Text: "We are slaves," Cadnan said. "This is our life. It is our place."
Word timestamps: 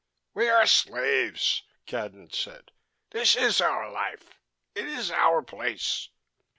"We 0.33 0.49
are 0.49 0.65
slaves," 0.65 1.61
Cadnan 1.85 2.33
said. 2.33 2.71
"This 3.11 3.35
is 3.35 3.61
our 3.61 3.91
life. 3.91 4.41
It 4.73 4.87
is 4.87 5.11
our 5.11 5.43
place." 5.43 6.09